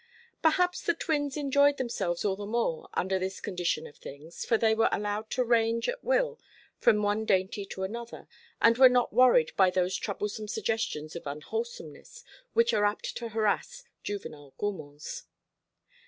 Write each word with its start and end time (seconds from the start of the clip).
Perhaps 0.41 0.81
the 0.81 0.95
twins 0.95 1.37
enjoyed 1.37 1.77
themselves 1.77 2.25
all 2.25 2.35
the 2.35 2.47
more 2.47 2.89
under 2.95 3.19
this 3.19 3.39
condition 3.39 3.85
of 3.85 3.97
things, 3.97 4.43
for 4.43 4.57
they 4.57 4.73
were 4.73 4.89
allowed 4.91 5.29
to 5.29 5.43
range 5.43 5.87
at 5.87 6.03
will 6.03 6.39
from 6.79 7.03
one 7.03 7.23
dainty 7.23 7.65
to 7.67 7.83
another, 7.83 8.27
and 8.59 8.79
were 8.79 8.89
not 8.89 9.13
worried 9.13 9.51
by 9.55 9.69
those 9.69 9.95
troublesome 9.95 10.47
suggestions 10.47 11.15
of 11.15 11.27
unwholesomeness, 11.27 12.23
which 12.53 12.73
are 12.73 12.85
apt 12.85 13.15
to 13.15 13.29
harass 13.29 13.83
juvenile 14.01 14.55
gourmands. 14.57 15.25